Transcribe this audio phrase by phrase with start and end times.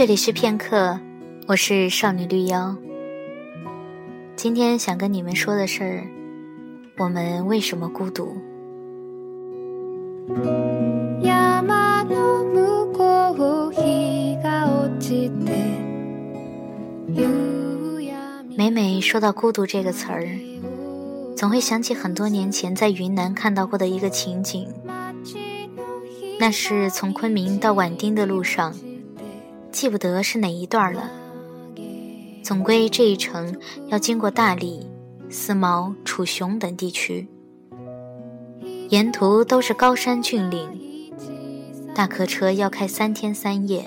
[0.00, 0.98] 这里是片刻，
[1.46, 2.74] 我是少女绿妖。
[4.34, 6.02] 今天想跟你们说的是，
[6.96, 8.34] 我们为什么孤独？
[18.56, 20.26] 每每说到孤独这个词儿，
[21.36, 24.66] 总会想起很多年前在云南看到过的一个情景。
[26.38, 28.74] 那是从昆明到畹町的路上。
[29.72, 31.10] 记不得是哪一段了。
[32.42, 34.86] 总归这一程要经过大理、
[35.28, 37.28] 思茅、楚雄等地区，
[38.88, 41.12] 沿途都是高山峻岭，
[41.94, 43.84] 大客车要开三天三夜。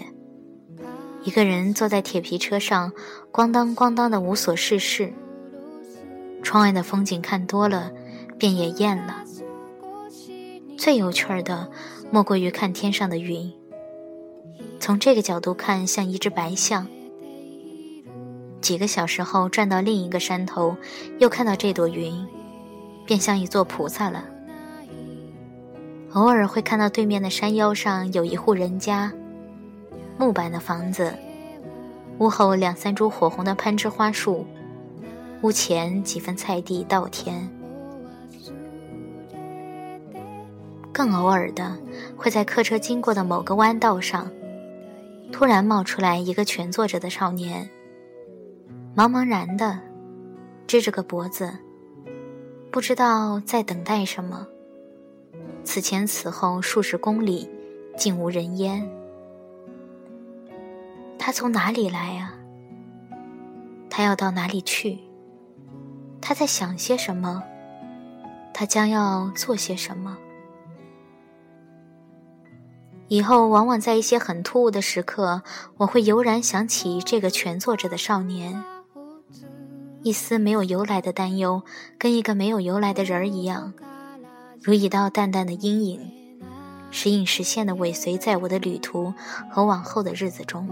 [1.24, 2.92] 一个人坐在铁皮车上，
[3.32, 5.14] 咣当咣当的无所事事。
[6.42, 7.92] 窗外的风景看多了，
[8.38, 9.24] 便也厌了。
[10.78, 11.70] 最有趣的，
[12.12, 13.52] 莫过于看天上的云。
[14.80, 16.88] 从这个角度看，像一只白象。
[18.62, 20.76] 几个小时后，转到另一个山头，
[21.20, 22.26] 又看到这朵云，
[23.06, 24.26] 便像一座菩萨了。
[26.14, 29.12] 偶尔会看到对面的山腰上有一户人家，
[30.18, 31.14] 木板的房子，
[32.20, 34.46] 屋后两三株火红的攀枝花树，
[35.42, 37.50] 屋前几分菜地稻田。
[40.92, 41.76] 更偶尔的，
[42.16, 44.30] 会在客车经过的某个弯道上。
[45.34, 47.68] 突然冒出来一个蜷坐着的少年，
[48.96, 49.80] 茫茫然的，
[50.68, 51.52] 支着个脖子，
[52.72, 54.48] 不知道在等待什么。
[55.64, 57.50] 此前此后数十公里，
[57.98, 58.88] 竟无人烟。
[61.18, 62.36] 他从哪里来啊？
[63.90, 65.00] 他要到哪里去？
[66.22, 67.44] 他在想些什么？
[68.54, 70.16] 他将要做些什么？
[73.14, 75.44] 以后往往在一些很突兀的时刻，
[75.78, 78.64] 我会油然想起这个蜷坐着的少年，
[80.02, 81.62] 一丝没有由来的担忧，
[82.00, 83.76] 跟一个没有由来的人儿一样，
[84.64, 86.02] 如一道淡淡的阴影，
[86.90, 89.14] 时隐时现的尾随在我的旅途
[89.52, 90.68] 和往后的日子中。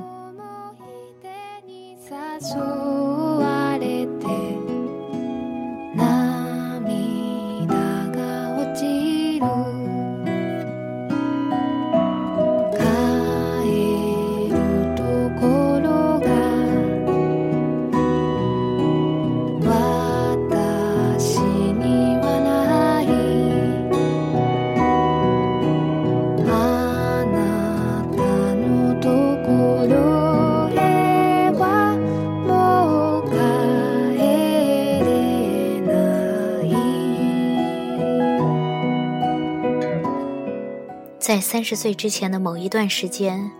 [41.41, 43.51] 三十岁之前的某一段时间，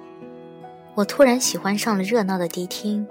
[0.96, 3.06] 我突然喜欢上了热闹的迪厅。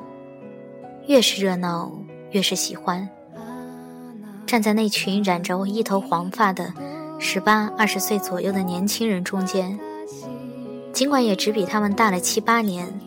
[1.06, 1.90] 越是热闹，
[2.30, 3.08] 越是喜欢。
[4.46, 6.72] 站在那群染着一头黄发的
[7.18, 9.78] 十八、二十岁左右的年轻人中间，
[10.92, 13.00] 尽管也只比他们大了七八年，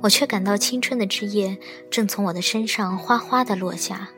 [0.00, 1.58] 我却感到青春的枝叶
[1.90, 4.08] 正从我的身上哗哗地落下。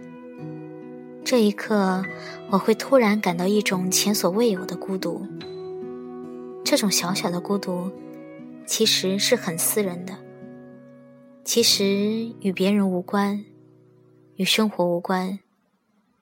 [1.25, 2.05] 这一刻，
[2.51, 5.27] 我会突然感到一种前所未有的孤独。
[6.65, 7.91] 这种小小的孤独，
[8.67, 10.17] 其实是很私人的。
[11.45, 11.85] 其实
[12.41, 13.45] 与别人无关，
[14.37, 15.41] 与生活无关，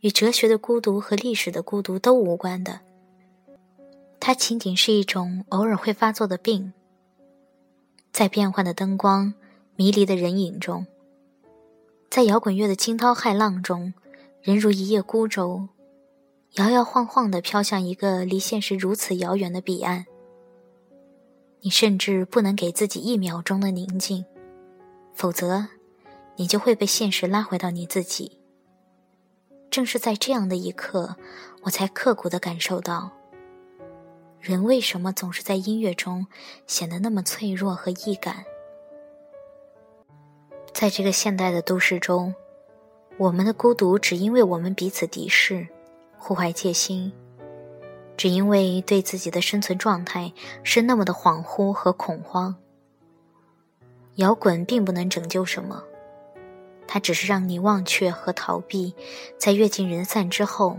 [0.01, 2.81] 与哲学的孤独和历史的孤独都无关的。
[4.19, 6.73] 它仅仅是一种偶尔会发作的病。
[8.11, 9.35] 在变幻的灯光、
[9.77, 10.87] 迷离的人影中，
[12.11, 13.95] 在摇滚乐的惊涛骇浪中，
[14.43, 15.69] 人如一叶孤舟，
[16.55, 20.07] 摇摇晃晃地飘向一个离现实如此遥远的彼岸。
[21.63, 24.25] 你甚至不能给自己一秒钟的宁静，
[25.15, 25.67] 否则，
[26.37, 28.39] 你就会被现实拉回到你自己。
[29.71, 31.17] 正是在这样的一刻，
[31.63, 33.13] 我才刻骨的感受到，
[34.41, 36.27] 人为什么总是在音乐中
[36.67, 38.45] 显得那么脆弱和易感。
[40.73, 42.35] 在这个现代的都市中，
[43.19, 45.69] 我们的孤独只因为我们彼此敌视，
[46.17, 47.13] 互怀戒心。
[48.21, 50.31] 只因为对自己的生存状态
[50.63, 52.55] 是那么的恍惚和恐慌。
[54.17, 55.83] 摇滚并不能拯救什么，
[56.87, 58.95] 它只是让你忘却和逃避，
[59.39, 60.77] 在乐尽人散之后，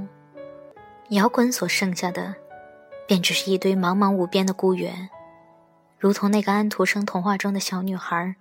[1.09, 2.35] 摇滚所剩下的，
[3.07, 5.09] 便只是一堆茫茫无边的孤原，
[5.97, 8.35] 如同那个安徒生童话中的小女孩。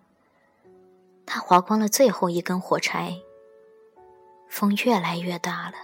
[1.25, 3.17] 她划光了最后一根火柴，
[4.47, 5.77] 风越来越大了，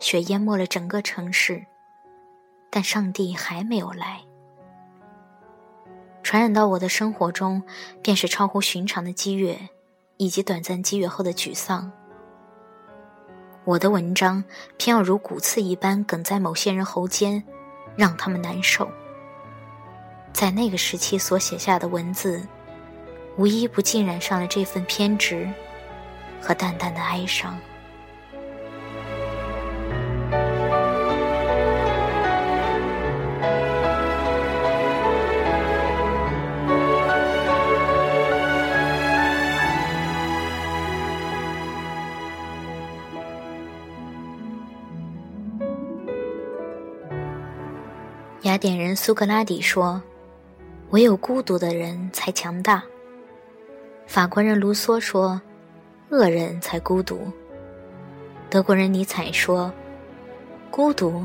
[0.00, 1.64] 雪淹没了整个城市。
[2.74, 4.22] 但上帝还没有来。
[6.22, 7.62] 传染到我的生活中，
[8.00, 9.68] 便是超乎寻常的激越，
[10.16, 11.92] 以及短暂激越后的沮丧。
[13.64, 14.42] 我的文章
[14.78, 17.44] 偏要如骨刺一般梗在某些人喉间，
[17.94, 18.90] 让他们难受。
[20.32, 22.42] 在那个时期所写下的文字，
[23.36, 25.46] 无一不浸染上了这份偏执
[26.40, 27.54] 和淡淡的哀伤。
[48.62, 50.00] 典人苏格拉底说。
[50.90, 52.80] 唯有孤独的人才强大。
[54.06, 55.42] 法国人卢梭说
[56.10, 57.26] ：“恶人才孤独。”
[58.48, 59.72] 德国人尼采说
[60.70, 61.24] ：“孤独，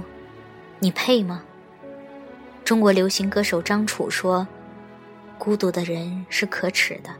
[0.79, 1.43] 你配吗？”
[2.65, 4.47] 中国流行歌手张楚说
[5.37, 7.11] ：“孤独的人是可耻的。”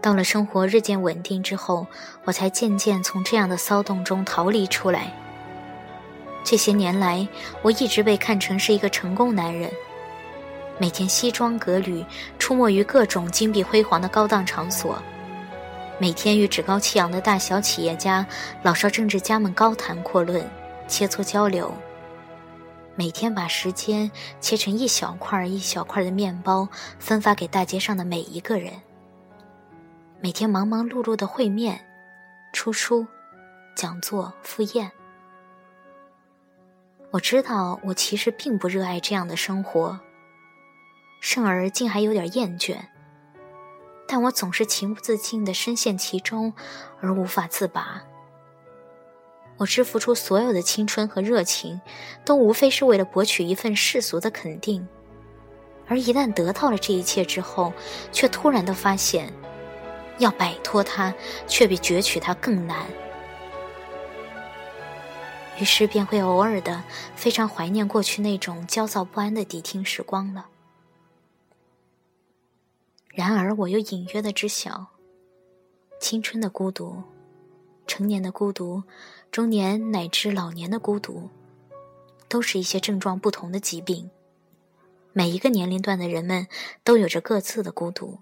[0.00, 1.86] 到了生活日渐稳定之后，
[2.24, 5.12] 我才渐渐从这样的骚动中逃离出来。
[6.48, 7.26] 这些年来，
[7.60, 9.68] 我一直被看成是一个成功男人。
[10.78, 12.06] 每天西装革履，
[12.38, 14.94] 出没于各种金碧辉煌的高档场所；
[15.98, 18.24] 每天与趾高气扬的大小企业家、
[18.62, 20.48] 老少政治家们高谈阔论、
[20.86, 21.66] 切磋交流；
[22.94, 24.08] 每天把时间
[24.40, 26.68] 切成一小块一小块的面包，
[27.00, 28.70] 分发给大街上的每一个人；
[30.20, 31.80] 每天忙忙碌碌的会面、
[32.52, 33.04] 出书、
[33.74, 34.88] 讲座、赴宴。
[37.16, 39.98] 我知道，我其实并不热爱这样的生活。
[41.18, 42.76] 甚而竟还有点厌倦，
[44.06, 46.52] 但我总是情不自禁地深陷其中，
[47.00, 48.02] 而无法自拔。
[49.56, 51.80] 我支付出所有的青春和热情，
[52.22, 54.86] 都无非是为了博取一份世俗的肯定，
[55.88, 57.72] 而一旦得到了这一切之后，
[58.12, 59.32] 却突然的发现，
[60.18, 61.14] 要摆脱它，
[61.46, 62.86] 却比攫取它更难。
[65.58, 70.48] 于是便会偶尔的非常怀念过去那种焦躁不安的迪厅时光了。
[73.08, 74.88] 然而，我又隐约的知晓，
[75.98, 77.02] 青春的孤独、
[77.86, 78.82] 成年的孤独、
[79.30, 81.30] 中年乃至老年的孤独，
[82.28, 84.10] 都是一些症状不同的疾病。
[85.14, 86.46] 每一个年龄段的人们
[86.84, 88.18] 都有着各自的孤独。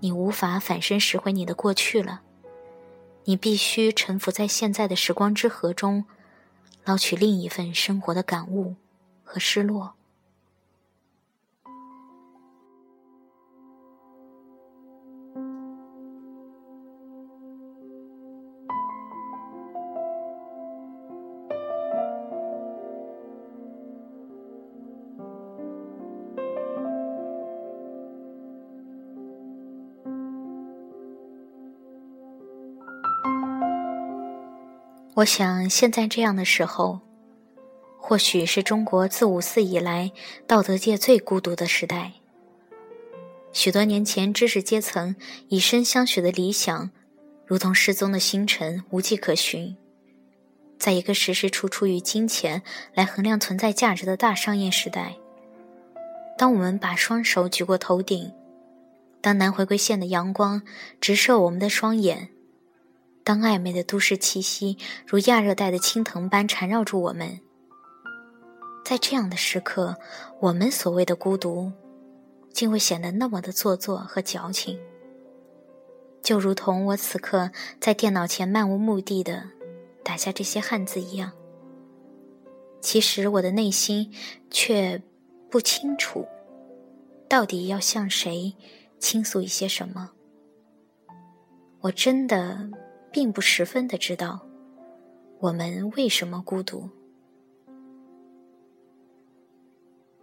[0.00, 2.20] 你无法反身拾回你的过去了，
[3.24, 6.04] 你必须沉浮在现在的时光之河中，
[6.84, 8.74] 捞取另一份生活的感悟
[9.22, 9.94] 和失落。
[35.20, 37.00] 我想，现在这样的时候，
[37.98, 40.10] 或许是中国自五四以来
[40.46, 42.12] 道德界最孤独的时代。
[43.52, 45.14] 许多年前，知识阶层
[45.48, 46.90] 以身相许的理想，
[47.44, 49.76] 如同失踪的星辰，无迹可寻。
[50.78, 52.62] 在一个时时处处以金钱
[52.94, 55.16] 来衡量存在价值的大商业时代，
[56.38, 58.32] 当我们把双手举过头顶，
[59.20, 60.62] 当南回归线的阳光
[60.98, 62.30] 直射我们的双眼。
[63.30, 67.38] 当暧昧的都市气息如亚热带的青藤般缠绕住我们，
[68.84, 69.96] 在这样的时刻，
[70.40, 71.70] 我们所谓的孤独，
[72.52, 74.80] 竟会显得那么的做作和矫情。
[76.20, 79.44] 就如同我此刻在电脑前漫无目的的
[80.02, 81.30] 打下这些汉字一样，
[82.80, 84.12] 其实我的内心
[84.50, 85.00] 却
[85.48, 86.26] 不清楚，
[87.28, 88.56] 到底要向谁
[88.98, 90.10] 倾诉一些什么。
[91.82, 92.68] 我真的。
[93.12, 94.46] 并不十分的知道，
[95.40, 96.88] 我们为什么孤独。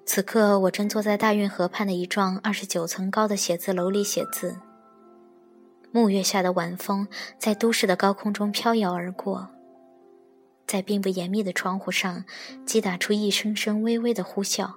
[0.06, 4.58] 此刻，我正坐在大运河畔的一幢二十九层高的写字楼里写字。
[5.92, 9.50] 暮月下的晚风在都市的高空中飘摇而过，
[10.66, 12.24] 在并不严密的窗户上
[12.66, 14.72] 击打出一声声微微的呼啸。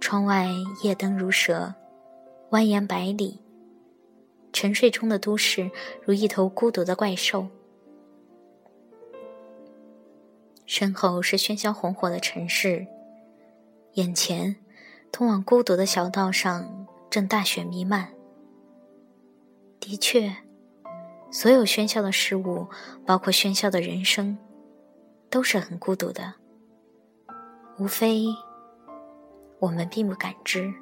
[0.00, 0.48] 窗外
[0.82, 1.74] 夜灯如蛇，
[2.50, 3.40] 蜿蜒百里。
[4.52, 5.70] 沉睡中的都市
[6.04, 7.46] 如一头孤独的怪兽，
[10.66, 12.86] 身后是喧嚣红火的城市，
[13.94, 14.56] 眼前
[15.10, 18.12] 通往孤独的小道上正大雪弥漫。
[19.78, 20.36] 的确，
[21.30, 22.68] 所有喧嚣的事物，
[23.06, 24.36] 包括喧嚣的人生，
[25.30, 26.34] 都是很孤独的，
[27.78, 28.26] 无非
[29.58, 30.72] 我们并不感知。